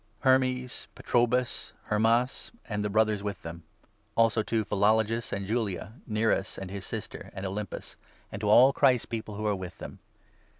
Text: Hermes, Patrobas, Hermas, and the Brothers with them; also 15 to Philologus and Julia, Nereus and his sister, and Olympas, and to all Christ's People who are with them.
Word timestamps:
Hermes, 0.21 0.87
Patrobas, 0.95 1.73
Hermas, 1.91 2.49
and 2.67 2.83
the 2.83 2.89
Brothers 2.89 3.21
with 3.21 3.43
them; 3.43 3.61
also 4.15 4.39
15 4.41 4.59
to 4.63 4.65
Philologus 4.65 5.31
and 5.31 5.45
Julia, 5.45 5.93
Nereus 6.07 6.57
and 6.57 6.71
his 6.71 6.87
sister, 6.87 7.29
and 7.35 7.45
Olympas, 7.45 7.97
and 8.31 8.39
to 8.41 8.49
all 8.49 8.73
Christ's 8.73 9.05
People 9.05 9.35
who 9.35 9.45
are 9.45 9.53
with 9.55 9.77
them. 9.77 9.99